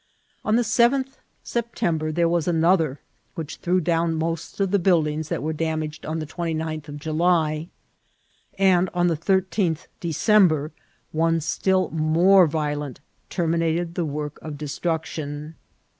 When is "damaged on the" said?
5.53-6.25